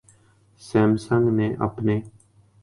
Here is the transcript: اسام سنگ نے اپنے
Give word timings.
اسام 0.61 0.95
سنگ 0.97 1.29
نے 1.37 1.47
اپنے 1.59 1.99